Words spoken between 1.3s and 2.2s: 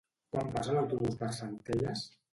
Centelles?